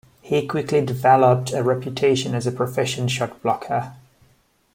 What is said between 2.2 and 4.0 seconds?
as a proficient shotblocker.